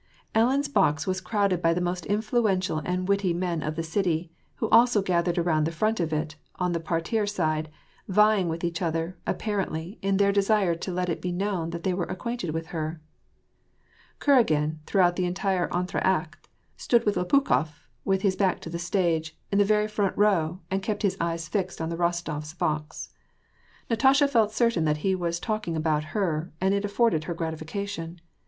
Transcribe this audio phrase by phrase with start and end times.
[0.33, 4.67] Ellen's box was crowded by the most influential and witty men of the city, who
[4.69, 7.69] also gathered around the front of it, on the parterre side,
[8.07, 11.93] vying with each other, apparently, in their desire to let it be known that they
[11.93, 12.99] were acquainted with her.
[14.19, 16.33] Kuragin, throughout that entr^acte,
[16.77, 20.81] stood with Lopukhof, with his back to the stage, in the very front row, and
[20.81, 23.09] kept his eyes fixed on the Kostofs' box.
[23.87, 28.19] Natasha felt certain that he was talking about her, and it afforded her gratification.